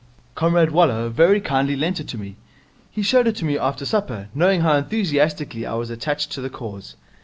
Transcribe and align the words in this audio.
'Comrade 0.33 0.71
Waller 0.71 1.09
very 1.09 1.39
kindly 1.39 1.75
lent 1.75 1.99
it 1.99 2.07
to 2.07 2.17
me. 2.17 2.35
He 2.89 3.03
showed 3.03 3.27
it 3.27 3.35
to 3.35 3.45
me 3.45 3.55
after 3.55 3.85
supper, 3.85 4.29
knowing 4.33 4.61
how 4.61 4.75
enthusiastically 4.75 5.63
I 5.63 5.75
was 5.75 5.91
attached 5.91 6.31
to 6.31 6.41
the 6.41 6.49
Cause. 6.49 6.95